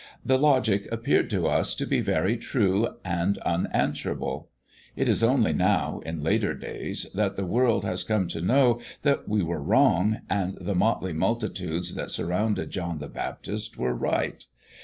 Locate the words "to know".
8.29-8.79